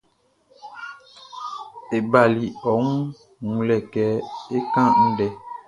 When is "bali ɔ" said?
2.11-2.71